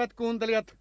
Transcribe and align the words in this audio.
Hyvät 0.00 0.14
kuuntelijat, 0.14 0.76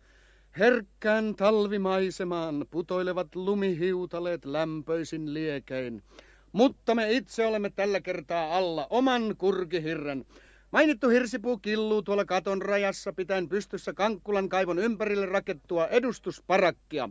herkkään 0.59 1.35
talvimaisemaan 1.35 2.65
putoilevat 2.71 3.35
lumihiutaleet 3.35 4.45
lämpöisin 4.45 5.33
liekein. 5.33 6.03
Mutta 6.51 6.95
me 6.95 7.11
itse 7.11 7.45
olemme 7.45 7.69
tällä 7.69 8.01
kertaa 8.01 8.57
alla 8.57 8.87
oman 8.89 9.35
kurkihirren. 9.37 10.25
Mainittu 10.71 11.09
hirsipuu 11.09 11.57
killuu 11.57 12.01
tuolla 12.01 12.25
katon 12.25 12.61
rajassa 12.61 13.13
pitäen 13.13 13.49
pystyssä 13.49 13.93
Kankkulan 13.93 14.49
kaivon 14.49 14.79
ympärille 14.79 15.25
rakettua 15.25 15.87
edustusparakkia. 15.87 17.09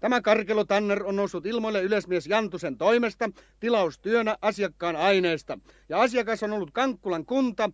Tämä 0.00 0.20
karkelo 0.20 0.64
Tanner 0.64 1.04
on 1.04 1.16
noussut 1.16 1.46
ilmoille 1.46 1.82
yleismies 1.82 2.26
Jantusen 2.26 2.78
toimesta 2.78 3.30
tilaustyönä 3.60 4.36
asiakkaan 4.42 4.96
aineesta. 4.96 5.58
Ja 5.88 6.00
asiakas 6.00 6.42
on 6.42 6.52
ollut 6.52 6.70
Kankkulan 6.70 7.26
kunta 7.26 7.70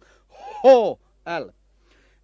HL. 0.63 1.62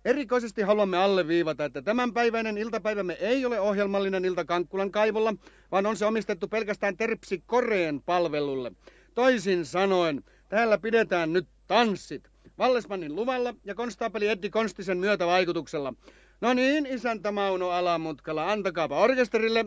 Erikoisesti 0.08 0.62
haluamme 0.62 0.96
alleviivata, 0.96 1.64
että 1.64 1.82
tämänpäiväinen 1.82 2.58
iltapäivämme 2.58 3.16
ei 3.20 3.46
ole 3.46 3.60
ohjelmallinen 3.60 4.24
ilta 4.24 4.44
Kankkulan 4.44 4.90
kaivolla, 4.90 5.34
vaan 5.72 5.86
on 5.86 5.96
se 5.96 6.06
omistettu 6.06 6.48
pelkästään 6.48 6.96
Terpsi 6.96 7.42
Koreen 7.46 8.02
palvelulle. 8.02 8.72
Toisin 9.14 9.64
sanoen, 9.64 10.24
täällä 10.48 10.78
pidetään 10.78 11.32
nyt 11.32 11.46
tanssit. 11.66 12.30
Vallesmannin 12.58 13.16
luvalla 13.16 13.54
ja 13.64 13.74
konstaapeli 13.74 14.28
Eddi 14.28 14.50
Konstisen 14.50 14.98
myötävaikutuksella. 14.98 15.94
No 16.40 16.54
niin, 16.54 16.86
isäntä 16.86 17.32
Mauno 17.32 17.70
Alamutkala, 17.70 18.52
antakaapa 18.52 18.98
orkesterille, 18.98 19.66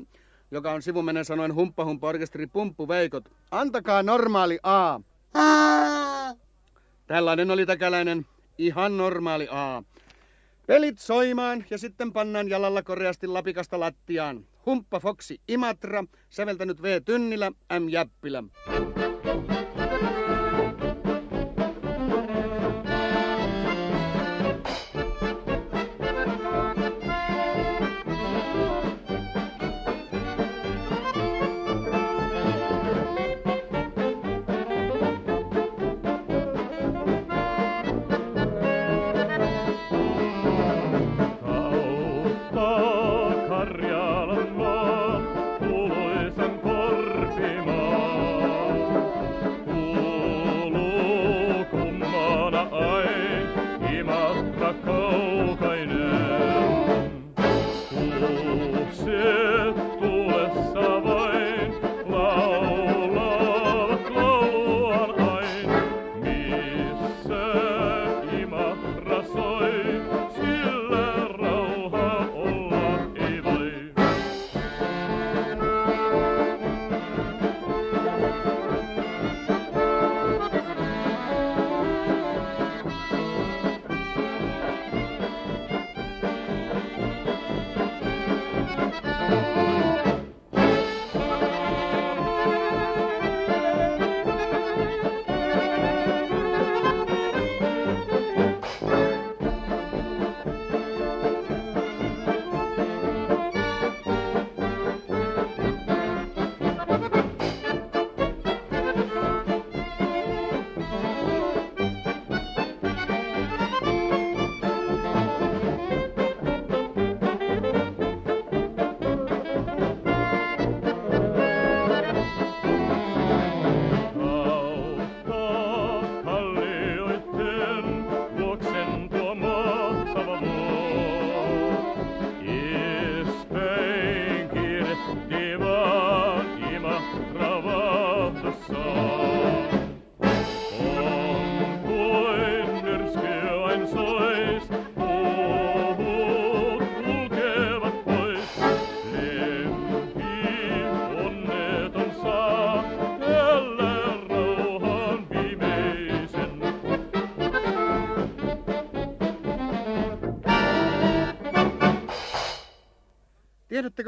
joka 0.52 0.72
on 0.72 0.82
sivumennen 0.82 1.26
sanoen 1.26 1.56
humppa 1.56 1.86
humppa 1.86 2.08
orkesteri 2.08 2.48
Pumppu 2.48 2.88
Veikot. 2.88 3.30
Antakaa 3.52 4.04
normaali 4.04 4.60
A. 4.64 5.00
Tällainen 7.08 7.52
oli 7.52 7.66
täkäläinen 7.66 8.26
ihan 8.58 8.98
normaali 8.98 9.48
A. 9.52 9.84
Pelit 10.72 11.00
soimaan 11.00 11.66
ja 11.70 11.78
sitten 11.78 12.14
pannaan 12.14 12.50
jalalla 12.50 12.84
koreasti 12.84 13.28
lapikasta 13.28 13.80
lattiaan. 13.80 14.46
Humppa 14.66 15.00
Foxi 15.00 15.42
Imatra, 15.48 16.04
säveltänyt 16.30 16.82
V. 16.82 17.02
Tynnilä, 17.06 17.52
M. 17.80 17.90
Jäppilä. 17.90 18.44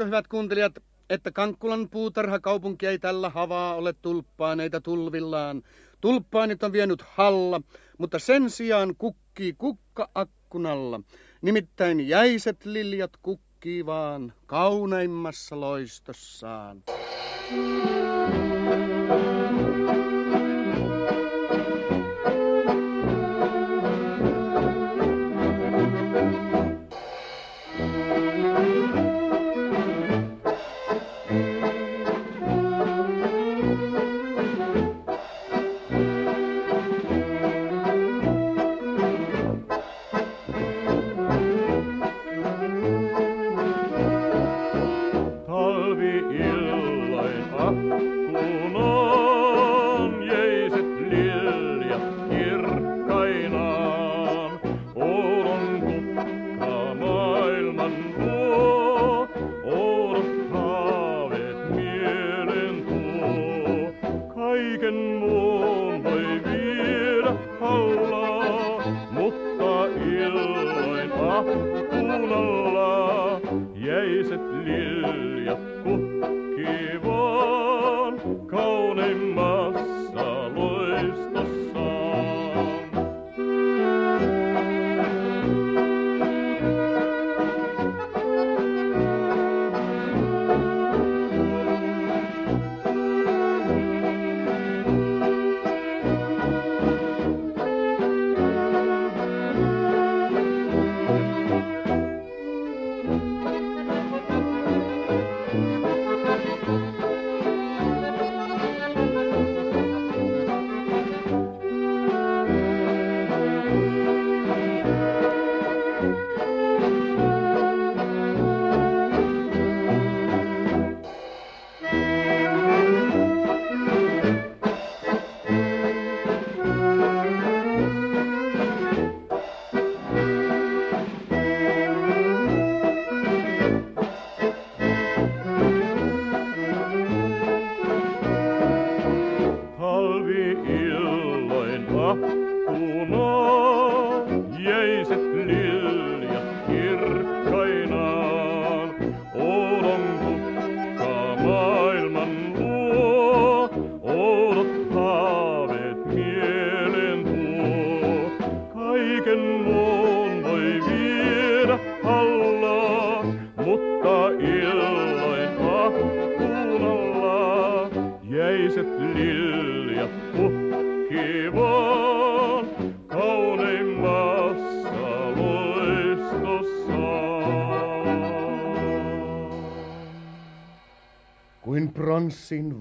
Tiedättekö, 0.04 0.16
hyvät 0.16 0.28
kuuntelijat, 0.28 0.72
että 1.10 1.30
Kankkulan 1.30 1.88
puutarhakaupunki 1.90 2.86
ei 2.86 2.98
tällä 2.98 3.28
havaa 3.28 3.74
ole 3.74 3.92
tulppaaneita 3.92 4.80
tulvillaan. 4.80 5.62
Tulppaanit 6.00 6.62
on 6.62 6.72
vienyt 6.72 7.02
halla, 7.02 7.60
mutta 7.98 8.18
sen 8.18 8.50
sijaan 8.50 8.94
kukkii 8.98 9.52
kukka 9.52 10.10
akkunalla. 10.14 11.00
Nimittäin 11.42 12.08
jäiset 12.08 12.64
liljat 12.64 13.12
kukkii 13.22 13.86
vaan 13.86 14.32
kauneimmassa 14.46 15.60
loistossaan. 15.60 16.82
akkunaan, 16.86 18.13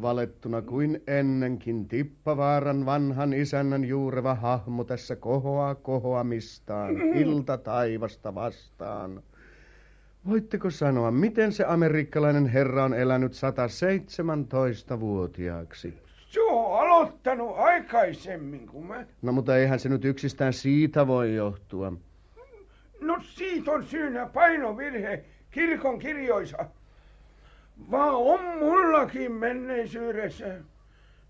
valettuna 0.03 0.61
kuin 0.61 1.03
ennenkin 1.07 1.87
Tippavaaran 1.87 2.85
vanhan 2.85 3.33
isännän 3.33 3.85
juureva 3.85 4.35
hahmo 4.35 4.83
tässä 4.83 5.15
kohoaa 5.15 5.75
kohoamistaan, 5.75 7.01
ilta 7.01 7.57
taivasta 7.57 8.35
vastaan. 8.35 9.23
Voitteko 10.29 10.69
sanoa, 10.69 11.11
miten 11.11 11.51
se 11.51 11.65
amerikkalainen 11.67 12.45
herra 12.45 12.83
on 12.83 12.93
elänyt 12.93 13.33
117-vuotiaaksi? 13.33 15.93
Se 16.27 16.41
on 16.41 16.79
aloittanut 16.79 17.57
aikaisemmin 17.57 18.67
kuin 18.67 18.85
mä. 18.85 19.05
No 19.21 19.31
mutta 19.31 19.57
eihän 19.57 19.79
se 19.79 19.89
nyt 19.89 20.05
yksistään 20.05 20.53
siitä 20.53 21.07
voi 21.07 21.35
johtua. 21.35 21.93
No 23.01 23.17
siitä 23.21 23.71
on 23.71 23.83
syynä 23.83 24.25
painovirhe 24.25 25.25
kirkon 25.51 25.99
kirjoissa. 25.99 26.65
Vaan 27.91 28.15
on 28.15 28.57
mullakin 28.59 29.31
menneisyydessä 29.31 30.59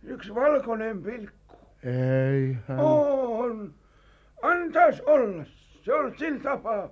yksi 0.04 0.36
valkoinen 0.36 1.04
pilkku. 1.04 1.56
Eihän. 1.84 2.80
On. 2.80 3.74
Antais 4.42 5.02
olla. 5.02 5.44
Se 5.82 5.94
on 5.94 6.18
sillä 6.18 6.40
tapaa, 6.40 6.90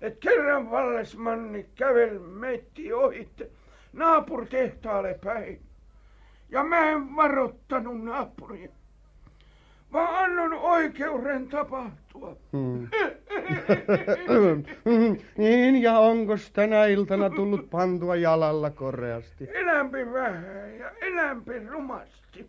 että 0.00 0.20
kerran 0.20 0.70
vallesmanni 0.70 1.66
kävel 1.74 2.18
meitti 2.18 2.92
ohitte 2.92 3.50
naapuritehtaalle 3.92 5.18
päin. 5.24 5.60
Ja 6.48 6.64
mä 6.64 6.90
en 6.90 7.16
varoittanut 7.16 8.04
naapuria, 8.04 8.68
vaan 9.92 10.24
annon 10.24 10.52
oikeuden 10.52 11.48
tapahtua. 11.48 12.03
Hmm. 12.52 12.88
niin, 15.36 15.82
ja 15.82 15.98
onko 15.98 16.34
tänä 16.52 16.86
iltana 16.86 17.30
tullut 17.30 17.70
pantua 17.70 18.16
jalalla 18.16 18.70
koreasti? 18.70 19.48
Elämpi 19.54 20.12
vähän 20.12 20.78
ja 20.78 20.90
elämpi 21.00 21.52
rumasti. 21.68 22.46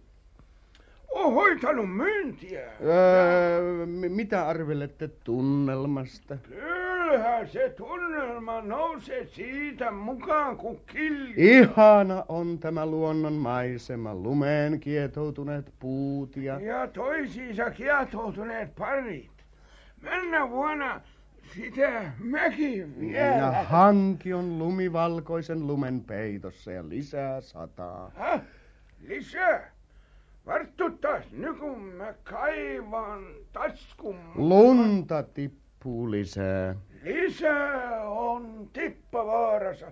On 1.12 1.34
hoitanut 1.34 1.96
myyntiä. 1.96 2.62
Öö, 2.84 3.86
mi- 3.86 4.10
mitä 4.10 4.48
arvelette 4.48 5.08
tunnelmasta? 5.24 6.38
Kyllähän 6.50 7.48
se 7.48 7.70
tunnelma 7.78 8.62
nousee 8.62 9.26
siitä 9.26 9.92
mukaan 9.92 10.58
kuin 10.58 10.80
kilju. 10.88 11.34
Ihana 11.38 12.26
on 12.30 12.60
tämä 12.60 12.86
luonnon 12.86 13.34
maisema, 13.34 14.16
lumeen 14.16 14.80
kietoutuneet 14.80 15.74
puut 15.80 16.38
ja... 16.38 16.60
Ja 16.60 16.88
toisiinsa 16.88 17.72
kietoutuneet 17.72 18.76
parit. 18.76 19.35
Mennä 20.06 20.50
vuonna 20.50 21.02
sitä 21.56 22.12
mäkin 22.20 23.00
vielä. 23.00 23.36
Ja 23.36 23.52
hanki 23.64 24.34
on 24.34 24.60
lumivalkoisen 24.60 25.68
lumen 25.68 26.04
peitossa 26.04 26.72
ja 26.72 26.90
lisää 26.90 27.42
sataa. 27.42 28.12
Häh? 28.16 28.42
Lisää? 29.08 29.72
Varttuttas 30.46 31.24
nyt 31.32 31.58
kun 31.60 31.80
mä 31.80 32.14
kaivan 32.24 33.24
taskun. 33.54 34.20
Lunta 34.36 35.24
tippuu 35.24 36.12
lisää. 36.12 36.76
Lisää 37.04 38.02
on 38.10 38.70
tippavaarassa. 38.74 39.92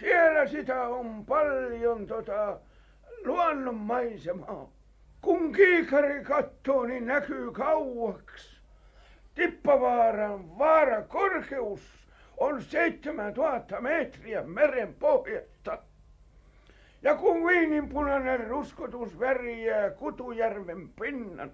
Siellä 0.00 0.46
sitä 0.46 0.82
on 0.82 1.26
paljon 1.26 2.06
tota 2.06 2.60
luonnonmaisemaa. 3.24 4.70
Kun 5.20 5.52
kiikari 5.52 6.24
kattoo, 6.24 6.84
niin 6.84 7.06
näkyy 7.06 7.52
kauaksi. 7.52 8.53
Tippavaaran 9.34 10.58
vaarakorkeus 10.58 11.80
on 12.36 12.62
7000 12.62 13.80
metriä 13.80 14.42
meren 14.42 14.94
pohjasta. 14.94 15.78
Ja 17.02 17.14
kun 17.14 17.46
viininpunainen 17.46 18.46
ruskotus 18.46 19.18
värjää 19.18 19.90
Kutujärven 19.90 20.88
pinnan, 21.00 21.52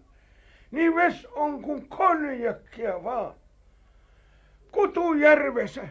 niin 0.71 0.97
ves 0.97 1.27
on 1.27 1.63
kuin 1.63 1.89
konjakkia 1.89 3.05
vaan. 3.05 3.35
Kutujärvessä 4.73 5.89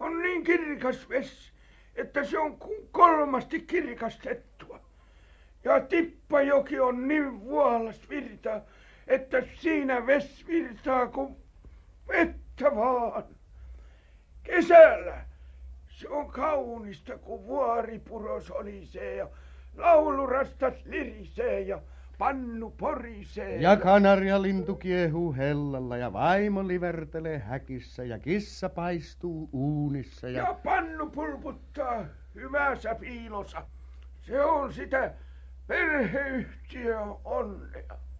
on 0.00 0.22
niin 0.22 0.44
kirkas 0.44 1.08
vesi, 1.08 1.52
että 1.94 2.24
se 2.24 2.38
on 2.38 2.58
kuin 2.58 2.88
kolmasti 2.92 3.60
kirkastettua. 3.60 4.80
Ja 5.64 5.80
Tippajoki 5.80 6.80
on 6.80 7.08
niin 7.08 7.40
vuolas 7.40 8.08
virta, 8.08 8.60
että 9.06 9.42
siinä 9.54 10.06
ves 10.06 10.46
virtaa 10.46 11.06
kuin 11.06 11.36
vettä 12.08 12.76
vaan. 12.76 13.24
Kesällä 14.42 15.24
se 15.88 16.08
on 16.08 16.30
kaunista, 16.30 17.18
kun 17.18 17.46
vuoripuro 17.46 18.40
solisee 18.40 19.14
ja 19.14 19.28
laulurastas 19.76 20.74
lirisee 20.84 21.60
ja 21.60 21.82
pannu 22.18 22.70
porisee. 22.70 23.56
Ja 23.56 23.76
kanarialintu 23.76 24.74
kiehuu 24.74 25.34
hellalla 25.34 25.96
ja 25.96 26.12
vaimo 26.12 26.68
livertelee 26.68 27.38
häkissä 27.38 28.04
ja 28.04 28.18
kissa 28.18 28.68
paistuu 28.68 29.48
uunissa 29.52 30.28
ja... 30.28 30.42
Ja 30.42 30.54
pannu 30.64 31.10
pulputtaa 31.10 32.04
hyvässä 32.34 32.94
piilossa. 32.94 33.66
Se 34.22 34.44
on 34.44 34.72
sitä 34.72 35.14
perheyhtiön 35.66 37.14
onnea. 37.24 37.98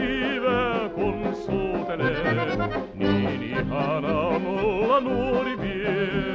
vive 0.00 0.90
con 0.94 1.34
suo 1.34 1.84
tener, 1.86 2.90
nini 2.94 3.52
haram 3.70 4.44
la 4.88 4.98
nuri 5.00 5.56
viene. 5.56 6.27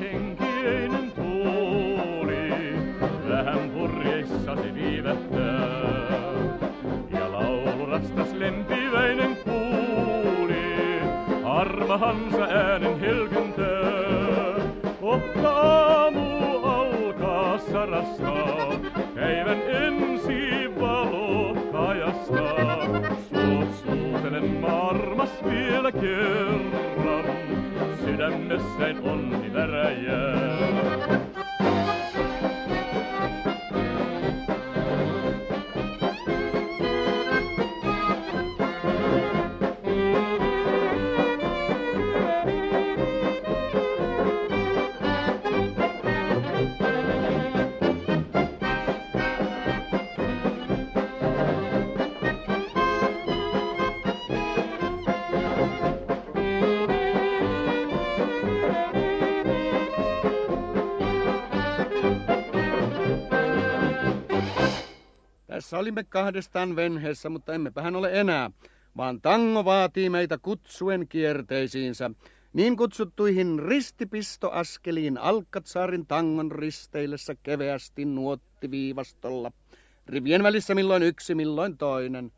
Henkinen 0.00 1.12
tuuli, 1.14 2.50
vähän 3.28 3.70
purjeissa 3.70 4.56
se 4.56 4.74
viivättää. 4.74 5.68
Ja 7.10 7.32
laulurastas 7.32 8.32
lempiväinen 8.32 9.36
kuuli, 9.44 11.00
armahansa 11.44 12.44
äänen 12.44 13.00
helkyntää. 13.00 13.74
Kohta 15.00 15.50
aamu 15.50 16.34
varastaa, 17.90 18.72
päivän 19.14 19.58
ensi 19.68 20.70
valo 20.80 21.54
kajastaa. 21.72 22.86
Suosuutelen 23.30 24.64
armas 24.64 25.30
vielä 25.50 25.92
kerran, 25.92 27.24
sydämessäin 28.04 28.98
onni 29.02 29.43
fire. 29.94 30.33
Tässä 65.74 65.80
olimme 65.80 66.04
kahdestaan 66.04 66.76
venheessä, 66.76 67.28
mutta 67.28 67.54
emmepähän 67.54 67.96
ole 67.96 68.20
enää, 68.20 68.50
vaan 68.96 69.20
tango 69.20 69.64
vaatii 69.64 70.10
meitä 70.10 70.38
kutsuen 70.38 71.08
kierteisiinsä, 71.08 72.10
niin 72.52 72.76
kutsuttuihin 72.76 73.58
ristipistoaskeliin 73.58 75.18
Alkkatsaarin 75.18 76.06
tangon 76.06 76.52
risteillessä 76.52 77.34
keveästi 77.42 78.04
nuottiviivastolla. 78.04 79.52
Rivien 80.06 80.42
välissä 80.42 80.74
milloin 80.74 81.02
yksi, 81.02 81.34
milloin 81.34 81.78
toinen. 81.78 82.32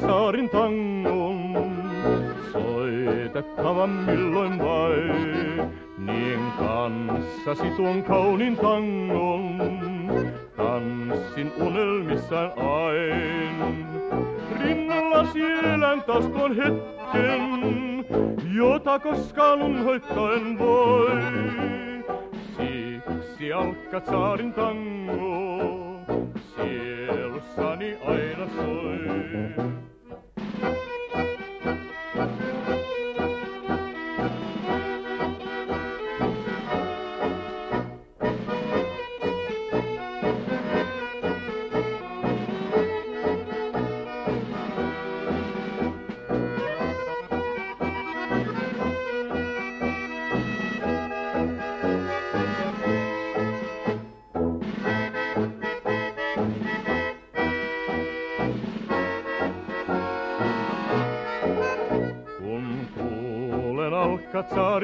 Saarin 0.00 0.48
tangon. 0.48 1.72
Soitettavan 2.52 3.90
milloin 3.90 4.58
vain, 4.58 5.72
niin 5.98 6.40
kanssasi 6.58 7.70
tuon 7.76 8.02
kaunin 8.02 8.56
tangon. 8.56 9.62
Tanssin 10.56 11.52
unelmissaan 11.60 12.52
ain. 12.56 13.86
Rinnalla 14.60 15.24
sielän 15.24 16.02
taas 16.02 16.26
tuon 16.26 16.56
hetken, 16.56 18.04
jota 18.54 18.98
koskaan 18.98 19.62
unhoittaen 19.62 20.58
voi. 20.58 21.10
Siksi 22.56 23.52
alkat 23.52 24.06
saarin 24.06 24.52
tango, 24.52 25.60
sielussani 26.56 27.96
aina 28.06 28.46
soi. 28.56 29.01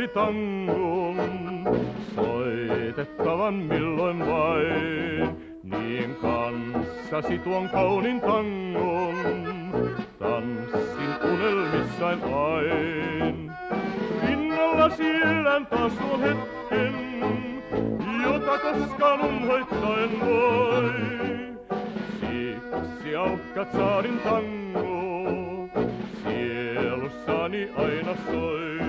Tangon, 0.07 1.17
soitettavan 2.15 3.55
milloin 3.55 4.19
vain. 4.19 5.37
Niin 5.63 6.15
kanssasi 6.15 7.39
tuon 7.39 7.69
kaunin 7.69 8.21
tangon, 8.21 9.15
tanssin 10.19 11.31
unelmissain 11.33 12.19
ain. 12.25 13.53
Rinnalla 14.27 14.91
siellän 14.91 15.67
taas 15.67 15.93
tuon 15.93 16.21
hetken, 16.21 16.95
jota 18.23 18.59
koskaan 18.59 19.21
unhoittaen 19.21 20.21
voi. 20.21 20.91
Siksi 22.21 23.17
aukkat 23.17 23.73
saarin 23.73 24.19
tango, 24.19 25.69
sielussani 26.25 27.71
aina 27.77 28.17
soi. 28.31 28.88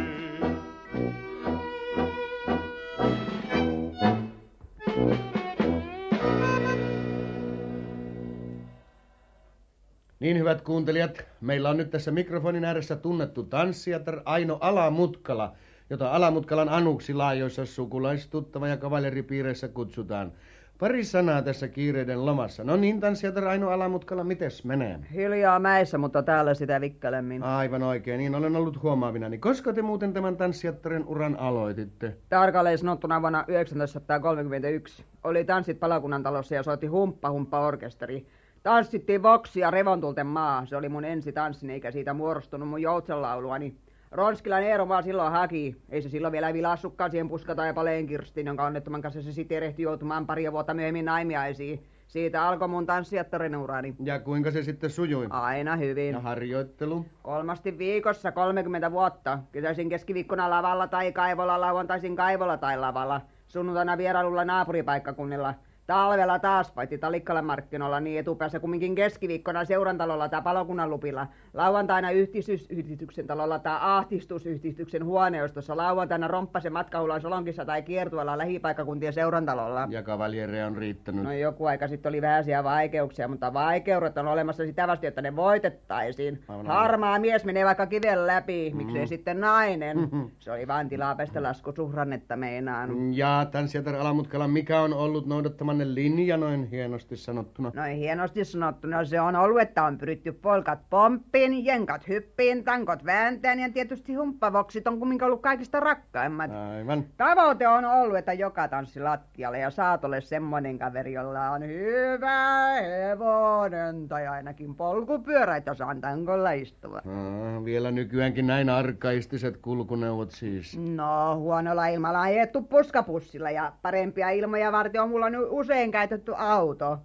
Hyvät 10.49 10.61
kuuntelijat, 10.61 11.25
meillä 11.41 11.69
on 11.69 11.77
nyt 11.77 11.89
tässä 11.89 12.11
mikrofonin 12.11 12.65
ääressä 12.65 12.95
tunnettu 12.95 13.43
tanssijatar 13.43 14.21
Aino 14.25 14.57
Alamutkala, 14.61 15.53
jota 15.89 16.11
Alamutkalan 16.11 16.69
anuksi 16.69 17.13
laajoissa 17.13 17.65
sukulaistuttava 17.65 18.67
ja 18.67 18.77
kavaleripiireissä 18.77 19.67
kutsutaan. 19.67 20.31
Pari 20.79 21.03
sanaa 21.03 21.41
tässä 21.41 21.67
kiireiden 21.67 22.25
lomassa. 22.25 22.63
No 22.63 22.75
niin, 22.75 22.99
tanssijatar 22.99 23.47
Aino 23.47 23.69
Alamutkala, 23.69 24.23
mites 24.23 24.63
menee? 24.63 24.99
Hiljaa 25.13 25.59
mäessä, 25.59 25.97
mutta 25.97 26.23
täällä 26.23 26.53
sitä 26.53 26.81
vikkelemmin. 26.81 27.43
Aivan 27.43 27.83
oikein, 27.83 28.17
niin 28.17 28.35
olen 28.35 28.55
ollut 28.55 28.83
huomaavina. 28.83 29.29
Niin 29.29 29.41
koska 29.41 29.73
te 29.73 29.81
muuten 29.81 30.13
tämän 30.13 30.37
tanssijattaren 30.37 31.05
uran 31.07 31.39
aloititte? 31.39 32.17
Tarkalleen 32.29 32.77
sanottuna 32.77 33.21
vuonna 33.21 33.43
1931. 33.43 35.03
Oli 35.23 35.43
tanssit 35.43 35.79
palakunnan 35.79 36.23
talossa 36.23 36.55
ja 36.55 36.63
soitti 36.63 36.87
humppa 36.87 37.31
humppa 37.31 37.59
orkesteri. 37.59 38.25
Tanssittiin 38.63 39.23
Voksia 39.23 39.71
Revontulten 39.71 40.27
maa. 40.27 40.65
Se 40.65 40.77
oli 40.77 40.89
mun 40.89 41.05
ensi 41.05 41.31
tanssin, 41.31 41.69
eikä 41.69 41.91
siitä 41.91 42.13
muodostunut 42.13 42.69
mun 42.69 42.81
joutsenlaulua. 42.81 43.59
Niin 43.59 43.77
Ronskilan 44.11 44.63
Eero 44.63 44.87
vaan 44.87 45.03
silloin 45.03 45.31
haki. 45.31 45.75
Ei 45.89 46.01
se 46.01 46.09
silloin 46.09 46.31
vielä 46.31 46.53
vilassukkaan 46.53 47.11
siihen 47.11 47.29
puskataipaleen 47.29 48.07
kirstiin, 48.07 48.47
jonka 48.47 48.65
onnettoman 48.65 49.01
kanssa 49.01 49.21
se 49.21 49.31
sitten 49.31 49.57
erehti 49.57 49.81
joutumaan 49.81 50.27
pari 50.27 50.51
vuotta 50.51 50.73
myöhemmin 50.73 51.05
naimiaisiin. 51.05 51.83
Siitä 52.07 52.47
alkoi 52.47 52.67
mun 52.67 52.85
tanssijattarin 52.85 53.55
urani. 53.55 53.95
Ja 54.03 54.19
kuinka 54.19 54.51
se 54.51 54.63
sitten 54.63 54.89
sujui? 54.89 55.27
Aina 55.29 55.75
hyvin. 55.75 56.13
Ja 56.13 56.19
harjoittelu? 56.19 57.05
Kolmasti 57.21 57.77
viikossa 57.77 58.31
30 58.31 58.91
vuotta. 58.91 59.39
Kysäisin 59.51 59.89
keskiviikkona 59.89 60.49
lavalla 60.49 60.87
tai 60.87 61.11
kaivolla, 61.11 61.61
lauantaisin 61.61 62.15
kaivolla 62.15 62.57
tai 62.57 62.77
lavalla. 62.77 63.21
Sunnuntaina 63.47 63.97
vierailulla 63.97 64.45
naapuripaikkakunnilla– 64.45 65.53
Talvella 65.89 66.39
taas 66.39 66.71
paitsi 66.71 66.97
Talikkalan 66.97 67.45
markkinoilla, 67.45 67.99
niin 67.99 68.19
etupäässä 68.19 68.59
kumminkin 68.59 68.95
keskiviikkona 68.95 69.65
seurantalolla 69.65 70.29
tai 70.29 70.41
palokunnan 70.41 70.89
lupilla. 70.89 71.27
Lauantaina 71.53 72.11
yhdistysyhdistyksen 72.11 73.27
talolla 73.27 73.59
tai 73.59 73.77
ahtistusyhdistyksen 73.81 75.05
huoneistossa. 75.05 75.77
Lauantaina 75.77 76.27
romppasen 76.27 76.73
matkahulan 76.73 77.21
Solonkissa 77.21 77.65
tai 77.65 77.81
kiertueella 77.81 78.37
lähipaikkakuntien 78.37 79.13
seurantalolla. 79.13 79.87
Ja 79.89 80.03
kavaljereja 80.03 80.67
on 80.67 80.77
riittänyt. 80.77 81.23
No 81.23 81.33
joku 81.33 81.65
aika 81.65 81.87
sitten 81.87 82.09
oli 82.09 82.21
vähäisiä 82.21 82.63
vaikeuksia, 82.63 83.27
mutta 83.27 83.53
vaikeudet 83.53 84.17
on 84.17 84.27
olemassa 84.27 84.65
sitä 84.65 84.87
vasti, 84.87 85.07
että 85.07 85.21
ne 85.21 85.35
voitettaisiin. 85.35 86.43
Aivan 86.47 86.67
Harmaa 86.67 87.19
mies 87.19 87.45
menee 87.45 87.65
vaikka 87.65 87.85
kiven 87.85 88.27
läpi, 88.27 88.69
mm-hmm. 88.69 88.85
miksei 88.85 89.07
sitten 89.07 89.39
nainen. 89.39 89.97
Mm-hmm. 89.97 90.29
Se 90.39 90.51
oli 90.51 90.67
vain 90.67 90.89
tilaa 90.89 91.15
pestä 91.15 91.43
laskusuhrannetta 91.43 92.35
meinaan. 92.35 93.13
Ja 93.13 93.47
tämän 93.51 93.67
sieltä 93.67 94.01
Alamutkala, 94.01 94.47
mikä 94.47 94.81
on 94.81 94.93
ollut 94.93 95.25
noudattaman 95.25 95.78
sellainen 95.79 95.95
linja 95.95 96.37
noin 96.37 96.63
hienosti 96.63 97.17
sanottuna? 97.17 97.71
Noin 97.75 97.97
hienosti 97.97 98.45
sanottuna 98.45 99.05
se 99.05 99.21
on 99.21 99.35
ollut, 99.35 99.61
että 99.61 99.83
on 99.83 99.97
pyritty 99.97 100.31
polkat 100.31 100.79
pomppiin, 100.89 101.65
jenkat 101.65 102.07
hyppiin, 102.07 102.63
tankot 102.63 103.05
vääntään 103.05 103.59
ja 103.59 103.69
tietysti 103.69 104.13
humppavoksit 104.13 104.87
on 104.87 104.99
kumminkin 104.99 105.25
ollut 105.25 105.41
kaikista 105.41 105.79
rakkaimmat. 105.79 106.51
Aivan. 106.51 107.05
Tavoite 107.17 107.67
on 107.67 107.85
ollut, 107.85 108.17
että 108.17 108.33
joka 108.33 108.67
tanssi 108.67 108.99
lattialle 108.99 109.59
ja 109.59 109.69
saat 109.69 110.05
ole 110.05 110.21
semmoinen 110.21 110.79
kaveri, 110.79 111.13
jolla 111.13 111.49
on 111.49 111.67
hyvä 111.67 112.73
hevonen 112.81 114.07
tai 114.07 114.27
ainakin 114.27 114.75
polkupyörä, 114.75 115.55
että 115.55 115.73
saan 115.73 116.01
tankolla 116.01 116.51
istua. 116.51 116.97
Ah, 116.97 117.65
vielä 117.65 117.91
nykyäänkin 117.91 118.47
näin 118.47 118.69
arkaistiset 118.69 119.57
kulkuneuvot 119.57 120.31
siis. 120.31 120.77
No, 120.77 121.35
huonolla 121.35 121.87
ilmalla 121.87 122.21
ajettu 122.21 122.61
puskapussilla 122.61 123.51
ja 123.51 123.71
parempia 123.81 124.29
ilmoja 124.29 124.71
varten 124.71 125.01
on 125.01 125.09
mulla 125.09 125.29
nyt 125.29 125.47
usein 125.69 125.91
käytetty 125.91 126.33
auto. 126.37 126.97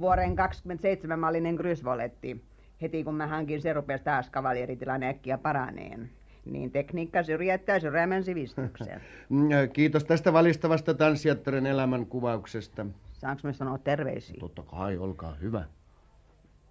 Vuoden 0.00 0.36
27-mallinen 0.38 1.54
Grysvoletti. 1.54 2.44
Heti 2.82 3.04
kun 3.04 3.14
mä 3.14 3.26
hankin, 3.26 3.62
se 3.62 3.72
rupesi 3.72 4.04
taas 4.04 4.30
kavalieritilan 4.30 5.02
äkkiä 5.02 5.38
paraneen. 5.38 6.10
Niin 6.44 6.70
tekniikka 6.70 7.22
syrjäyttää 7.22 7.80
syrjämän 7.80 8.24
sivistyksen. 8.24 9.00
Mm, 9.28 9.52
äh, 9.52 9.68
Kiitos 9.72 10.04
tästä 10.04 10.32
valistavasta 10.32 10.94
tanssijattaren 10.94 11.66
elämän 11.66 12.06
kuvauksesta. 12.06 12.86
Saanko 13.12 13.40
mä 13.44 13.52
sanoa 13.52 13.78
terveisiä? 13.78 14.36
Totta 14.40 14.62
kai, 14.62 14.98
olkaa 14.98 15.34
hyvä. 15.34 15.64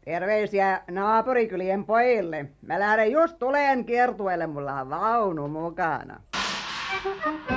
Terveisiä 0.05 0.81
naapurikylien 0.91 1.85
pojille. 1.85 2.49
Mä 2.61 2.79
lähden 2.79 3.11
just 3.11 3.39
tuleen 3.39 3.85
kiertueelle, 3.85 4.47
mulla 4.47 4.81
on 4.81 4.89
vaunu 4.89 5.47
mukana. 5.47 6.19
Pohjan 7.03 7.56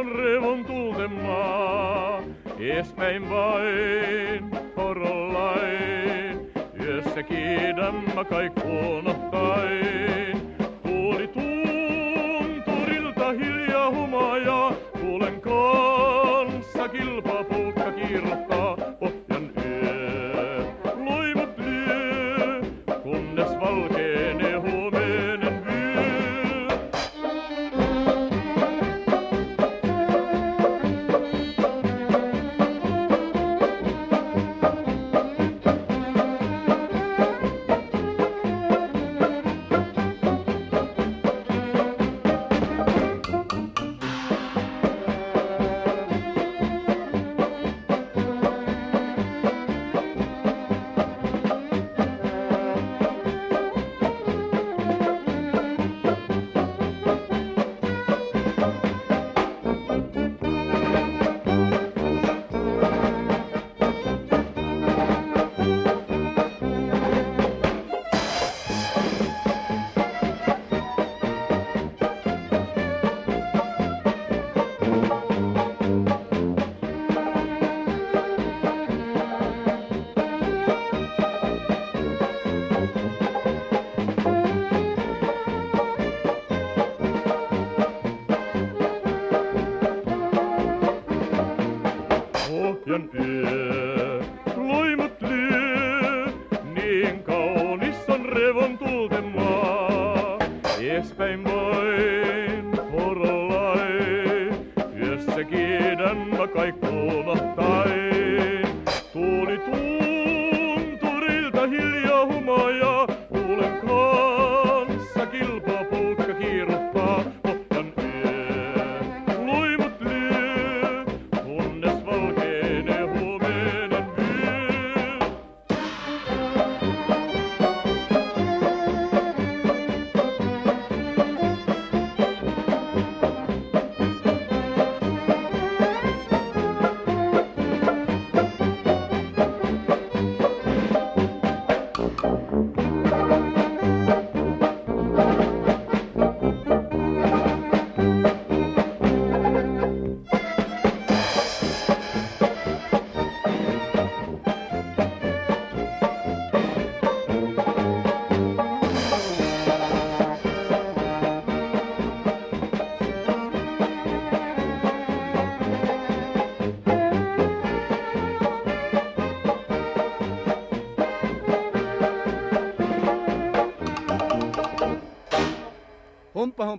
on 0.00 0.12
revontuulten 0.12 1.12
maa. 1.12 2.22
Eespäin 2.58 3.30
vain, 3.30 4.50
horollain, 4.76 6.50
yössä 6.80 7.22
kiidämmä 7.22 8.24
kaikkuun 8.24 9.19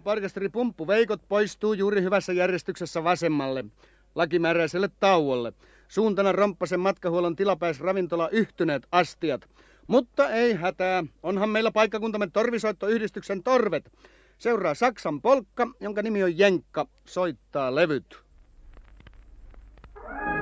Parkasteri 0.04 0.50
Pumppu 0.50 0.88
Veikot 0.88 1.22
poistuu 1.30 1.74
juuri 1.74 2.02
hyvässä 2.02 2.34
järjestyksessä 2.34 3.04
vasemmalle, 3.04 3.66
lakimääräiselle 4.16 4.90
tauolle. 5.00 5.54
Suuntana 5.88 6.32
romppasen 6.32 6.80
matkahuollon 6.80 7.36
tilapäisravintola 7.36 8.30
yhtyneet 8.30 8.88
astiat. 8.92 9.50
Mutta 9.88 10.30
ei 10.30 10.54
hätää, 10.54 11.04
onhan 11.24 11.50
meillä 11.50 11.72
paikkakuntamme 11.72 12.28
torvisoittoyhdistyksen 12.34 13.44
torvet. 13.44 13.92
Seuraa 14.38 14.74
Saksan 14.74 15.22
polkka, 15.22 15.68
jonka 15.80 16.02
nimi 16.02 16.24
on 16.24 16.38
Jenkka, 16.38 16.88
soittaa 17.06 17.76
levyt. 17.76 18.32
hyvät 19.96 20.41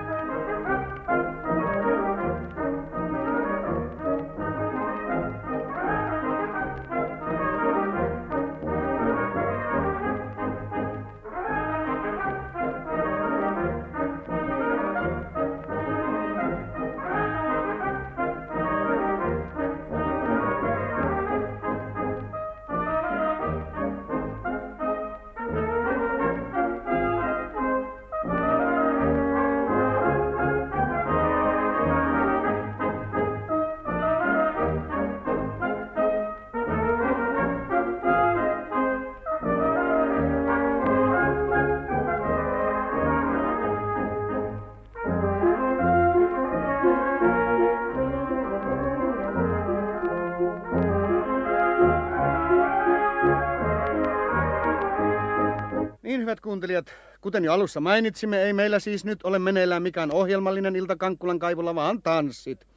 kuuntelijat, 56.59 56.93
kuten 57.21 57.43
jo 57.43 57.53
alussa 57.53 57.79
mainitsimme, 57.79 58.43
ei 58.43 58.53
meillä 58.53 58.79
siis 58.79 59.05
nyt 59.05 59.19
ole 59.23 59.39
meneillään 59.39 59.83
mikään 59.83 60.11
ohjelmallinen 60.11 60.75
ilta 60.75 60.95
Kankkulan 60.95 61.39
kaivolla, 61.39 61.75
vaan 61.75 62.01
tanssit. 62.01 62.67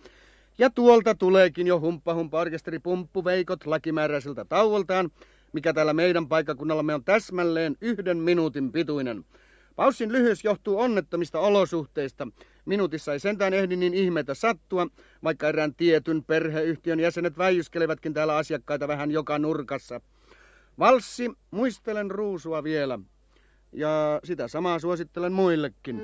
Ja 0.58 0.70
tuolta 0.70 1.14
tuleekin 1.14 1.66
jo 1.66 1.80
humppa 1.80 2.14
humppa 2.14 2.40
orkesteri 2.40 2.78
Pumppu 2.78 3.24
Veikot 3.24 3.66
lakimääräiseltä 3.66 4.44
tauoltaan, 4.44 5.10
mikä 5.52 5.72
täällä 5.72 5.92
meidän 5.92 6.28
paikkakunnallamme 6.28 6.94
on 6.94 7.04
täsmälleen 7.04 7.76
yhden 7.80 8.16
minuutin 8.16 8.72
pituinen. 8.72 9.24
Paussin 9.76 10.12
lyhyys 10.12 10.44
johtuu 10.44 10.80
onnettomista 10.80 11.38
olosuhteista. 11.38 12.28
Minuutissa 12.64 13.12
ei 13.12 13.20
sentään 13.20 13.54
ehdi 13.54 13.76
niin 13.76 13.94
ihmeitä 13.94 14.34
sattua, 14.34 14.86
vaikka 15.24 15.48
erään 15.48 15.74
tietyn 15.74 16.24
perheyhtiön 16.24 17.00
jäsenet 17.00 17.38
väijyskelevätkin 17.38 18.14
täällä 18.14 18.36
asiakkaita 18.36 18.88
vähän 18.88 19.10
joka 19.10 19.38
nurkassa. 19.38 20.00
Valssi, 20.78 21.30
muistelen 21.50 22.10
ruusua 22.10 22.64
vielä. 22.64 22.98
Ja 23.72 24.20
sitä 24.24 24.48
samaa 24.48 24.78
suosittelen 24.78 25.32
muillekin. 25.32 26.02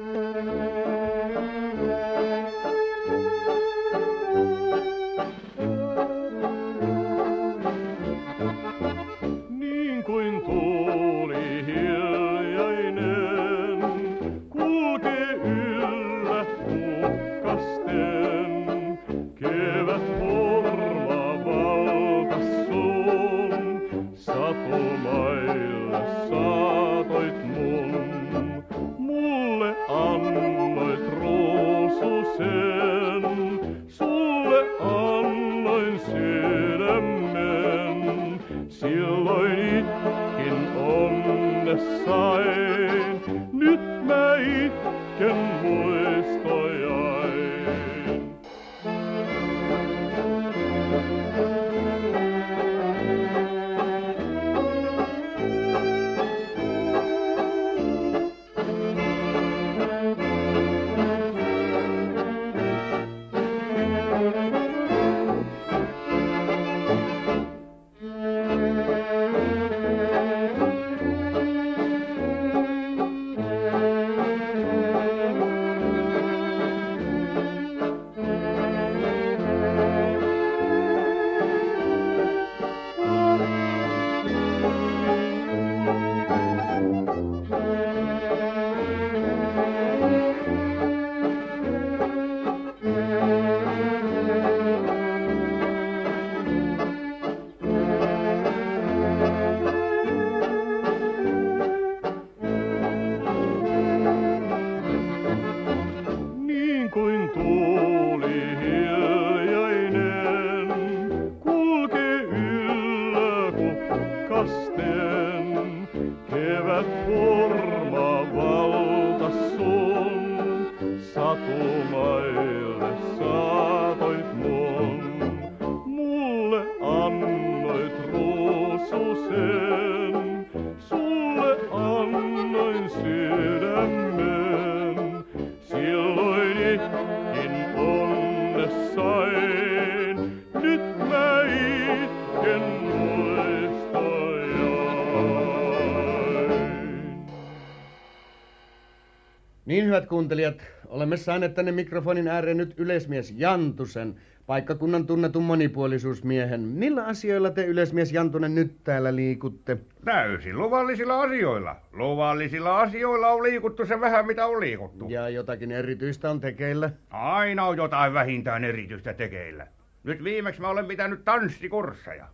Niin 149.68 149.84
hyvät 149.84 150.06
kuuntelijat, 150.06 150.62
olemme 150.87 151.16
saaneet 151.16 151.54
tänne 151.54 151.72
mikrofonin 151.72 152.28
ääreen 152.28 152.56
nyt 152.56 152.74
yleismies 152.76 153.34
Jantusen, 153.37 154.14
paikkakunnan 154.46 155.06
tunnetun 155.06 155.42
monipuolisuusmiehen. 155.42 156.61
Millä 156.61 157.04
asioilla 157.04 157.50
te 157.50 157.64
yleismies 157.64 158.12
Jantunen 158.12 158.54
nyt 158.54 158.84
täällä 158.84 159.16
liikutte? 159.16 159.78
Täysin 160.04 160.58
luvallisilla 160.58 161.20
asioilla. 161.22 161.76
Luvallisilla 161.92 162.80
asioilla 162.80 163.28
on 163.28 163.42
liikuttu 163.42 163.87
se 163.87 164.00
vähän 164.00 164.26
mitä 164.26 164.46
on 164.46 164.61
liikuttu. 164.61 165.06
Ja 165.08 165.28
jotakin 165.28 165.72
erityistä 165.72 166.30
on 166.30 166.40
tekeillä. 166.40 166.90
Aina 167.11 167.64
on 167.64 167.76
jotain 167.76 168.14
vähintään 168.14 168.64
erityistä 168.64 169.14
tekeillä. 169.14 169.66
Nyt 170.04 170.24
viimeksi 170.24 170.61
mä 170.61 170.68
olen 170.68 170.87
pitänyt 170.87 171.24
tanssikursseja. 171.24 172.28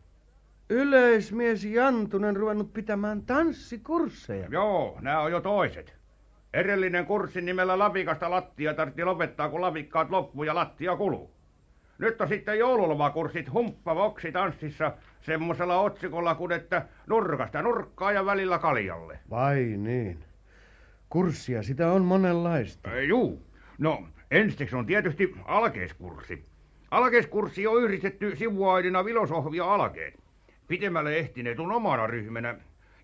Yleismies 0.71 1.65
Jantunen 1.65 2.37
ruvennut 2.37 2.73
pitämään 2.73 3.23
tanssikursseja. 3.23 4.47
Joo, 4.51 4.99
nämä 5.01 5.21
on 5.21 5.33
jo 5.33 5.41
toiset. 5.41 5.97
Edellinen 6.55 7.07
kurssin 7.07 7.45
nimellä 7.45 7.79
Lapikasta 7.79 8.31
lattia 8.31 8.75
tarvitsi 8.75 9.05
lopettaa, 9.05 9.49
kun 9.49 9.61
lavikkaat 9.61 10.11
loppu 10.11 10.43
ja 10.43 10.55
lattia 10.55 10.97
kuluu. 10.97 11.31
Nyt 11.99 12.21
on 12.21 12.29
sitten 12.29 12.59
joululomakurssit 12.59 13.53
humppavoksi 13.53 14.33
tanssissa 14.33 14.93
semmosella 15.21 15.81
otsikolla 15.81 16.35
kuin 16.35 16.53
että 16.53 16.87
nurkasta 17.07 17.63
nurkkaa 17.63 18.13
ja 18.13 18.27
välillä 18.27 18.59
kaljalle. 18.59 19.19
Vai 19.31 19.59
niin. 19.77 20.25
Kurssia 21.09 21.63
sitä 21.63 21.93
on 21.93 22.05
monenlaista. 22.05 22.91
Äh, 22.91 23.05
juu. 23.05 23.43
No, 23.79 24.09
ensiksi 24.31 24.77
on 24.77 24.87
tietysti 24.87 25.35
alkeiskurssi. 25.45 26.45
Alkeiskurssi 26.91 27.67
on 27.67 27.83
yhdistetty 27.83 28.37
sivuaidina 28.37 29.05
filosofi 29.05 29.57
ja 29.57 29.75
alkeet. 29.75 30.24
Pitemmälle 30.69 31.17
ehtineet 31.17 31.61
on 31.61 31.73
omana 31.73 32.07
ryhmänä. 32.07 32.55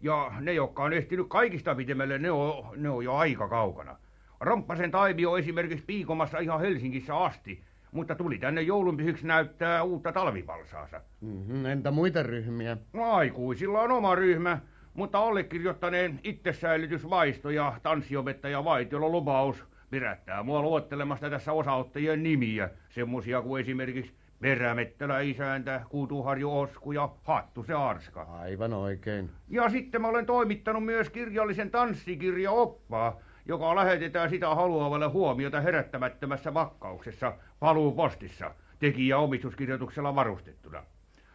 Ja 0.02 0.32
ne, 0.40 0.52
jotka 0.52 0.82
on 0.82 0.92
ehtinyt 0.92 1.26
kaikista 1.28 1.74
pitemmälle, 1.74 2.18
ne 2.18 2.30
on, 2.30 2.64
ne 2.76 2.88
on 2.88 3.04
jo 3.04 3.14
aika 3.14 3.48
kaukana. 3.48 3.96
Romppasen 4.40 4.90
Taivio 4.90 5.36
esimerkiksi 5.36 5.84
piikomassa 5.86 6.38
ihan 6.38 6.60
Helsingissä 6.60 7.16
asti, 7.16 7.62
mutta 7.92 8.14
tuli 8.14 8.38
tänne 8.38 8.62
joulunpyhiksi 8.62 9.26
näyttää 9.26 9.82
uutta 9.82 10.12
talvivalsaansa. 10.12 11.00
Mm-hmm, 11.20 11.66
entä 11.66 11.90
muita 11.90 12.22
ryhmiä? 12.22 12.76
No, 12.92 13.12
aikuisilla 13.12 13.80
on 13.80 13.90
oma 13.90 14.14
ryhmä, 14.14 14.58
mutta 14.94 15.18
allekirjoittaneen 15.18 16.20
itsesäilytysvaisto 16.24 17.50
ja 17.50 17.72
tanssiopettaja 17.82 18.64
Vaitiolla 18.64 19.08
lupaus 19.08 19.64
pidättää 19.90 20.42
mua 20.42 20.62
luottelemasta 20.62 21.30
tässä 21.30 21.52
osaottajien 21.52 22.22
nimiä, 22.22 22.70
semmosia 22.88 23.42
kuin 23.42 23.60
esimerkiksi 23.60 24.12
Perämettälä 24.40 25.20
isäntä, 25.20 25.80
Kutuharju 25.88 26.58
Osku 26.58 26.92
ja 26.92 27.08
Hattu 27.22 27.64
se 27.64 27.74
Arska. 27.74 28.22
Aivan 28.22 28.72
oikein. 28.72 29.30
Ja 29.48 29.70
sitten 29.70 30.00
mä 30.00 30.08
olen 30.08 30.26
toimittanut 30.26 30.84
myös 30.84 31.10
kirjallisen 31.10 31.70
tanssikirjaoppaa, 31.70 33.20
joka 33.46 33.76
lähetetään 33.76 34.30
sitä 34.30 34.54
haluavalle 34.54 35.08
huomiota 35.08 35.60
herättämättömässä 35.60 36.54
vakkauksessa 36.54 37.32
paluupostissa 37.58 38.54
tekijä 38.78 39.18
omistuskirjoituksella 39.18 40.14
varustettuna. 40.14 40.82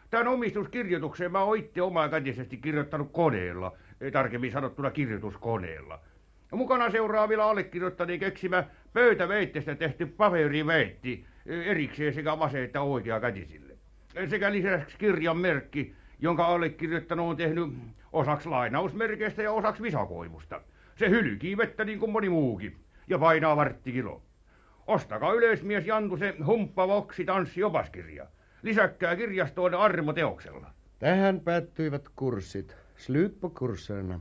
Tämän 0.09 0.27
omistuskirjoituksen 0.27 1.31
mä 1.31 1.43
oon 1.43 1.57
itse 1.57 1.81
omakätisesti 1.81 2.57
kirjoittanut 2.57 3.11
koneella, 3.11 3.71
eh, 4.01 4.11
tarkemmin 4.11 4.51
sanottuna 4.51 4.91
kirjoituskoneella. 4.91 5.99
Ja 6.51 6.57
mukana 6.57 6.89
seuraavilla 6.89 7.49
allekirjoittaneen 7.49 8.19
keksimä 8.19 8.63
pöytäveitteestä 8.93 9.75
tehty 9.75 10.05
paperimeitti 10.05 11.25
eh, 11.27 11.34
erikseen 11.45 12.13
sekä 12.13 12.39
vasen 12.39 12.63
että 12.63 12.81
oikea 12.81 13.19
kätisille. 13.19 13.73
Sekä 14.29 14.51
lisäksi 14.51 14.97
kirjan 14.97 15.38
merkki, 15.38 15.95
jonka 16.19 16.45
allekirjoittanut 16.45 17.29
on 17.29 17.38
tehnyt 17.38 17.73
osaksi 18.13 18.49
lainausmerkeistä 18.49 19.43
ja 19.43 19.51
osaksi 19.51 19.84
visakoivusta. 19.84 20.62
Se 20.95 21.10
hylkii 21.10 21.58
vettä 21.58 21.86
niin 21.86 21.99
kuin 21.99 22.12
moni 22.12 22.29
muukin 22.29 22.75
ja 23.08 23.19
painaa 23.19 23.55
varttikilo. 23.55 24.21
Ostakaa 24.88 25.34
yleismies 25.34 25.88
Jantusen 25.88 26.45
humppa 26.45 26.88
voksi 26.88 27.25
tanssi 27.25 27.63
opaskirja. 27.63 28.27
Lisäkkää 28.62 29.15
kirjastoon 29.15 29.73
armoteoksella. 29.73 30.67
Tähän 30.99 31.39
päättyivät 31.39 32.10
kurssit. 32.15 32.75
Slut 32.95 33.39
på 33.39 33.49
kurserna. 33.49 34.19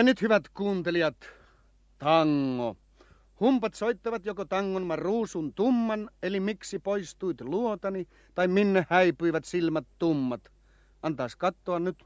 Ja 0.00 0.04
nyt 0.04 0.22
hyvät 0.22 0.48
kuuntelijat, 0.48 1.16
tango. 1.98 2.76
Humpat 3.40 3.74
soittavat 3.74 4.26
joko 4.26 4.44
tangon 4.44 4.86
mä 4.86 4.96
ruusun 4.96 5.54
tumman, 5.54 6.10
eli 6.22 6.40
miksi 6.40 6.78
poistuit 6.78 7.40
luotani, 7.40 8.08
tai 8.34 8.48
minne 8.48 8.86
häipyivät 8.90 9.44
silmät 9.44 9.86
tummat. 9.98 10.40
Antaas 11.02 11.36
katsoa 11.36 11.78
nyt. 11.78 12.04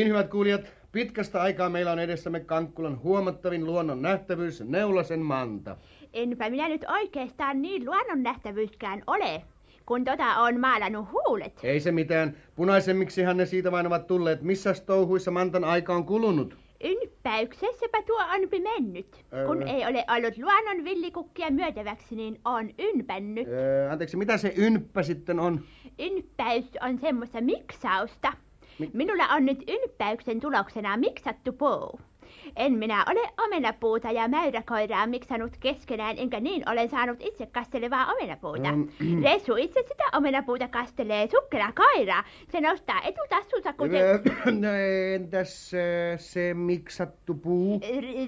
Niin 0.00 0.08
hyvät 0.08 0.30
kuulijat, 0.30 0.72
pitkästä 0.92 1.40
aikaa 1.42 1.68
meillä 1.68 1.92
on 1.92 1.98
edessämme 1.98 2.40
Kankkulan 2.40 3.02
huomattavin 3.02 3.66
luonnon 3.66 4.02
nähtävyys, 4.02 4.60
Neulasen 4.60 5.20
manta. 5.20 5.76
Enpä 6.12 6.50
minä 6.50 6.68
nyt 6.68 6.84
oikeastaan 6.88 7.62
niin 7.62 7.86
luonnonnähtävyyskään 7.86 9.02
ole, 9.06 9.42
kun 9.86 10.04
tota 10.04 10.24
on 10.24 10.60
maalannut 10.60 11.06
huulet. 11.12 11.52
Ei 11.62 11.80
se 11.80 11.92
mitään, 11.92 12.36
punaisemmiksihan 12.54 13.36
ne 13.36 13.46
siitä 13.46 13.72
vain 13.72 13.86
ovat 13.86 14.06
tulleet. 14.06 14.42
Missäs 14.42 14.80
touhuissa 14.80 15.30
mantan 15.30 15.64
aika 15.64 15.94
on 15.94 16.04
kulunut? 16.04 16.56
Ynpäyksessäpä 16.84 18.02
tuo 18.02 18.20
onpi 18.34 18.60
mennyt. 18.60 19.24
Kun 19.46 19.62
Öö. 19.62 19.68
ei 19.68 19.86
ole 19.86 20.04
ollut 20.16 20.38
luonnon 20.38 20.84
villikukkia 20.84 21.50
myötäväksi, 21.50 22.16
niin 22.16 22.40
on 22.44 22.70
ynpännyt. 22.78 23.48
Öö, 23.48 23.92
anteeksi, 23.92 24.16
mitä 24.16 24.36
se 24.36 24.54
ynppä 24.56 25.02
sitten 25.02 25.40
on? 25.40 25.60
Ynppäys 25.98 26.64
on 26.80 26.98
semmoista 26.98 27.40
miksausta. 27.40 28.32
Mi- 28.80 28.90
Minulla 28.92 29.28
on 29.28 29.44
nyt 29.44 29.58
ynppäyksen 29.68 30.40
tuloksena 30.40 30.96
miksattu 30.96 31.52
puu. 31.52 32.00
En 32.56 32.72
minä 32.72 33.04
ole 33.10 33.30
omenapuuta 33.44 34.10
ja 34.10 34.28
mäyräkoiraa 34.28 35.06
miksannut 35.06 35.56
keskenään, 35.60 36.18
enkä 36.18 36.40
niin 36.40 36.68
olen 36.68 36.88
saanut 36.88 37.18
itse 37.20 37.46
kastelevaa 37.46 38.12
omenapuuta. 38.12 38.72
Mm. 38.72 39.22
Resu 39.22 39.56
itse 39.56 39.82
sitä 39.88 40.04
omenapuuta 40.16 40.68
kastelee 40.68 41.28
sukkela 41.30 41.72
koiraa. 41.72 42.24
Se 42.52 42.60
nostaa 42.60 43.02
etutassunsa. 43.02 43.74
Öö, 43.94 44.18
no 44.62 44.68
entäs 45.14 45.74
öö, 45.74 46.18
se 46.18 46.54
miksattu 46.54 47.34
puu? 47.34 47.80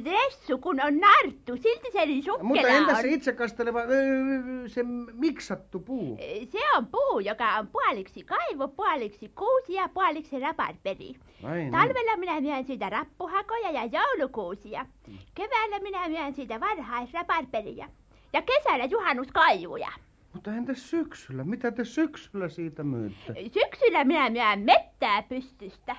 Ressu, 0.05 0.59
kun 0.59 0.81
on 0.81 0.99
narttu, 0.99 1.57
silti 1.57 1.91
se 1.93 2.07
niin 2.07 2.23
sukkela 2.23 2.49
Mutta 2.49 2.69
entäs 2.69 3.01
se 3.01 3.09
itse 3.09 3.33
kasteleva, 3.33 3.81
öö, 3.81 4.69
se 4.69 4.83
miksattu 5.13 5.81
puu? 5.81 6.19
Se 6.51 6.59
on 6.77 6.87
puu, 6.87 7.21
joka 7.21 7.59
on 7.59 7.67
puoliksi 7.67 8.25
kaivo, 8.25 8.69
puoliksi 8.69 9.29
kuusi 9.29 9.75
ja 9.75 9.89
puoliksi 9.95 10.41
raparperi. 10.41 11.15
Niin. 11.51 11.71
Talvella 11.71 12.17
minä 12.17 12.41
myön 12.41 12.65
siitä 12.65 12.91
rappuhakoja 12.91 13.71
ja 13.71 13.87
joulukuusia. 14.19 14.87
Keväällä 15.35 15.79
minä 15.79 16.09
myön 16.09 16.35
siitä 16.35 16.61
varhaisraparperia. 16.61 17.89
Ja 18.33 18.43
kesällä 18.43 18.85
juhannuskaivuja. 18.85 19.93
Mutta 20.33 20.55
entäs 20.55 20.91
syksyllä? 20.91 21.45
Mitä 21.45 21.71
te 21.71 21.85
syksyllä 21.85 22.49
siitä 22.49 22.85
myytte? 22.85 23.35
Syksyllä 23.53 24.05
minä 24.05 24.31
myön 24.31 24.59
mettää 24.59 25.23
pystystä. 25.23 25.97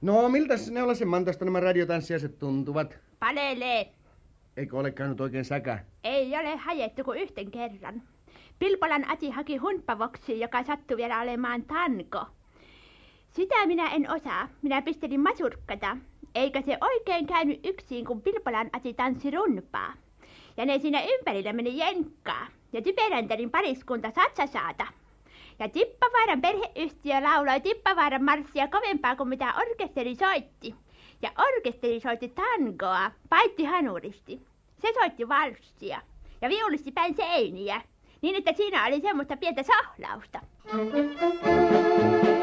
No, 0.00 0.28
miltä 0.28 0.54
Neulasen 0.70 1.08
mantasta 1.08 1.44
nämä 1.44 1.60
radiotanssiaiset 1.60 2.38
tuntuvat? 2.38 2.98
Palelee. 3.18 3.92
Eikö 4.56 4.76
ole 4.78 4.90
käynyt 4.90 5.20
oikein 5.20 5.44
säkä? 5.44 5.78
Ei 6.04 6.36
ole 6.36 6.56
hajettu 6.56 7.04
kuin 7.04 7.20
yhten 7.20 7.50
kerran. 7.50 8.02
Pilpolan 8.58 9.10
Ati 9.10 9.30
haki 9.30 9.56
humpavoksi, 9.56 10.40
joka 10.40 10.62
sattui 10.64 10.96
vielä 10.96 11.20
olemaan 11.20 11.62
tanko. 11.62 12.26
Sitä 13.30 13.66
minä 13.66 13.90
en 13.90 14.10
osaa. 14.10 14.48
Minä 14.62 14.82
pistelin 14.82 15.20
masurkkata. 15.20 15.96
Eikä 16.34 16.62
se 16.62 16.78
oikein 16.80 17.26
käynyt 17.26 17.60
yksin, 17.66 18.04
kun 18.04 18.22
Pilpolan 18.22 18.70
Ati 18.72 18.94
tanssi 18.94 19.30
runpaa. 19.30 19.92
Ja 20.56 20.66
ne 20.66 20.78
siinä 20.78 21.02
ympärillä 21.02 21.52
meni 21.52 21.78
jenkkaa. 21.78 22.46
Ja 22.72 22.82
Typeräntärin 22.82 23.50
pariskunta 23.50 24.10
satsasaata. 24.10 24.86
Ja 25.58 25.68
Tippavaaran 25.68 26.40
perheyhtiö 26.40 27.22
lauloi 27.22 27.60
Tippavaaran 27.60 28.24
marssia 28.24 28.68
kovempaa 28.68 29.16
kuin 29.16 29.28
mitä 29.28 29.54
orkesteri 29.60 30.14
soitti. 30.14 30.74
Ja 31.22 31.30
orkesteri 31.38 32.00
soitti 32.00 32.28
tangoa, 32.28 33.10
paitti 33.28 33.64
hanuristi. 33.64 34.40
Se 34.78 34.92
soitti 34.94 35.28
valssia 35.28 36.00
ja 36.42 36.48
viulisti 36.48 36.92
päin 36.92 37.16
seiniä, 37.16 37.82
niin 38.22 38.36
että 38.36 38.52
siinä 38.52 38.86
oli 38.86 39.00
semmoista 39.00 39.36
pientä 39.36 39.62
sahlausta. 39.62 40.40
Oi 40.74 42.35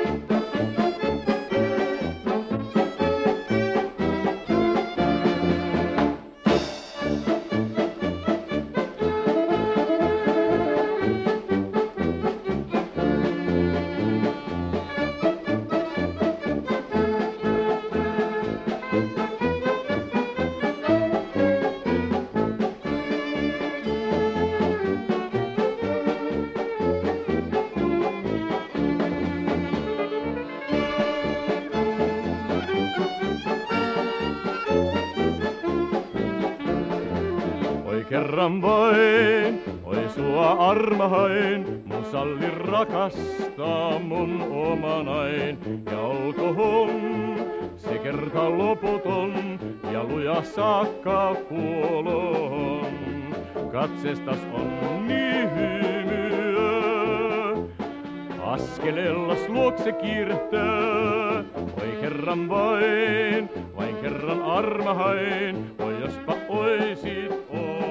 kerran 38.14 38.62
vain, 38.62 39.62
oi 39.84 40.10
sua 40.16 40.52
armahain, 40.52 41.82
mun 41.86 42.06
salli 42.12 42.50
rakastaa 42.50 44.00
mun 44.00 44.42
omanain. 44.52 45.58
Ja 45.92 46.00
olkoon 46.00 47.36
se 47.78 47.98
kerta 47.98 48.58
loputon 48.58 49.60
ja 49.92 50.04
luja 50.04 50.44
saakka 50.44 51.36
kuolon. 51.50 52.94
Katsestas 53.72 54.40
on 54.54 55.08
niin 55.08 55.50
hymyä, 55.56 56.84
Askelellas 58.44 59.50
luokse 59.50 59.92
kiirehtää, 59.92 61.44
oi 61.82 61.98
kerran 62.02 62.50
vain, 62.50 63.50
vain 63.78 63.96
kerran 63.96 64.44
armahain, 64.44 65.72
oi 65.80 66.02
jospa 66.02 66.36
oisit 66.50 67.32
omalain. 67.50 67.83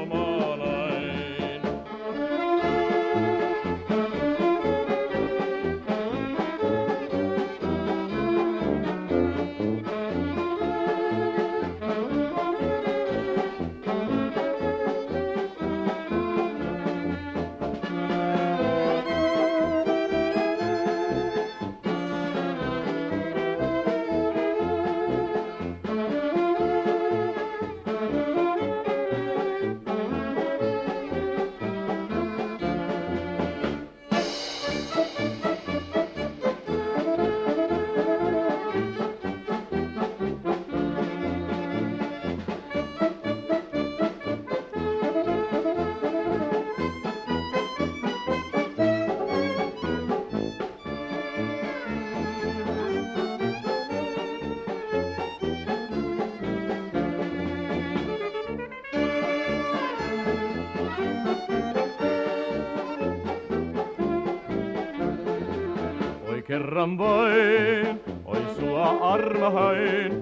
Kerran 66.53 66.99
vain, 66.99 67.97
oi 68.29 68.43
sua 68.59 68.93
mun 68.93 70.22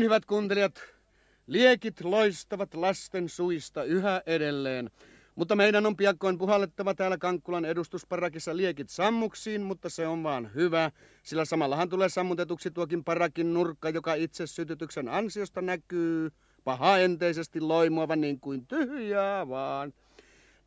Niin 0.00 0.04
hyvät 0.04 0.24
kuuntelijat, 0.24 0.82
Liekit 1.46 2.00
loistavat 2.00 2.74
lasten 2.74 3.28
suista 3.28 3.84
yhä 3.84 4.22
edelleen. 4.26 4.90
Mutta 5.34 5.56
meidän 5.56 5.86
on 5.86 5.96
piakkoin 5.96 6.38
puhallettava 6.38 6.94
täällä 6.94 7.18
Kankkulan 7.18 7.64
edustusparakissa 7.64 8.56
liekit 8.56 8.88
sammuksiin, 8.88 9.62
mutta 9.62 9.88
se 9.88 10.06
on 10.06 10.22
vaan 10.22 10.50
hyvä, 10.54 10.90
sillä 11.22 11.44
samallahan 11.44 11.88
tulee 11.88 12.08
sammutetuksi 12.08 12.70
tuokin 12.70 13.04
parakin 13.04 13.54
nurkka, 13.54 13.90
joka 13.90 14.14
itse 14.14 14.46
sytytyksen 14.46 15.08
ansiosta 15.08 15.62
näkyy 15.62 16.30
pahaenteisesti 16.64 17.60
loimuavan 17.60 18.20
niin 18.20 18.40
kuin 18.40 18.66
tyhjää 18.66 19.48
vaan. 19.48 19.92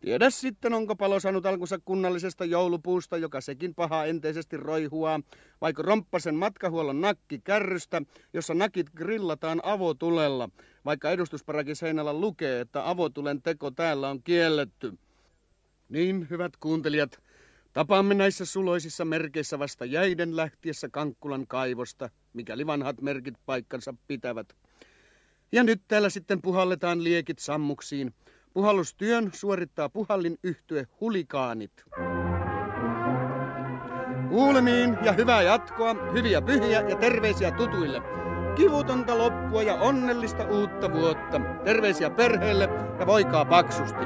Tiedä 0.04 0.30
sitten, 0.30 0.74
onko 0.74 0.96
palo 0.96 1.20
saanut 1.20 1.46
alkunsa 1.46 1.80
kunnallisesta 1.86 2.46
joulupuusta, 2.46 3.18
joka 3.18 3.42
sekin 3.42 3.76
paha 3.76 4.06
enteisesti 4.06 4.58
roihuaa, 4.58 5.20
vaikka 5.62 5.84
romppasen 5.84 6.36
matkahuollon 6.36 7.02
nakki 7.02 7.40
kärrystä, 7.44 8.02
jossa 8.34 8.54
nakit 8.54 8.90
grillataan 8.90 9.60
avotulella, 9.64 10.50
vaikka 10.86 11.12
edustusparakin 11.12 11.76
seinällä 11.76 12.14
lukee, 12.14 12.60
että 12.60 12.90
avotulen 12.90 13.42
teko 13.42 13.72
täällä 13.72 14.10
on 14.10 14.24
kielletty. 14.24 14.94
Niin, 15.90 16.28
hyvät 16.30 16.58
kuuntelijat, 16.58 17.20
tapaamme 17.74 18.14
näissä 18.14 18.46
suloisissa 18.46 19.06
merkeissä 19.06 19.60
vasta 19.60 19.86
jäiden 19.86 20.36
lähtiessä 20.36 20.90
Kankkulan 20.92 21.48
kaivosta, 21.48 22.10
mikäli 22.34 22.68
vanhat 22.68 23.02
merkit 23.02 23.36
paikkansa 23.46 23.94
pitävät. 24.08 24.56
Ja 25.52 25.64
nyt 25.64 25.82
täällä 25.88 26.10
sitten 26.10 26.42
puhalletaan 26.42 27.04
liekit 27.04 27.40
sammuksiin– 27.40 28.14
Puhallustyön 28.54 29.30
suorittaa 29.34 29.90
puhallin 29.90 30.38
yhtye 30.44 30.88
Hulikaanit. 31.02 31.72
Kuulemiin 34.30 34.98
ja 35.04 35.12
hyvää 35.12 35.42
jatkoa, 35.42 35.96
hyviä 36.14 36.42
pyhiä 36.42 36.82
ja 36.82 36.96
terveisiä 36.96 37.52
tutuille. 37.52 38.02
Kivutonta 38.56 39.18
loppua 39.18 39.64
ja 39.64 39.74
onnellista 39.74 40.48
uutta 40.48 40.92
vuotta. 40.92 41.42
Terveisiä 41.64 42.10
perheelle 42.10 42.70
ja 43.00 43.08
voikaa 43.08 43.46
paksusti. 43.46 44.04